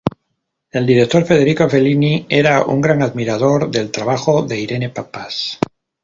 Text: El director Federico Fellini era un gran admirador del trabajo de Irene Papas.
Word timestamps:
El 0.71 0.87
director 0.87 1.25
Federico 1.25 1.67
Fellini 1.73 2.25
era 2.27 2.65
un 2.65 2.81
gran 2.81 3.03
admirador 3.03 3.69
del 3.69 3.91
trabajo 3.91 4.41
de 4.41 4.59
Irene 4.59 4.89
Papas. 4.89 5.59